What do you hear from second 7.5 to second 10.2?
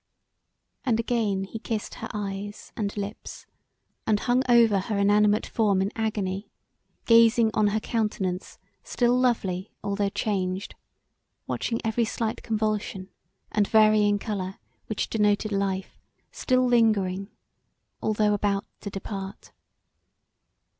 on her countenance still lovely although